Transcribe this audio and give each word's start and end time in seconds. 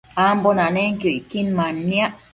ambo 0.29 0.49
nanenquio 0.59 1.11
icquin 1.19 1.47
manniac 1.57 2.13